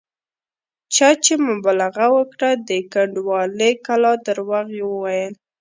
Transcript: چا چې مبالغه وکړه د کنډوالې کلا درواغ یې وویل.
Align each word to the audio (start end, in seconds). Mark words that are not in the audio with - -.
چا 0.95 1.09
چې 1.23 1.33
مبالغه 1.49 2.07
وکړه 2.17 2.49
د 2.69 2.71
کنډوالې 2.93 3.71
کلا 3.85 4.13
درواغ 4.25 4.67
یې 4.77 4.85
وویل. 4.91 5.33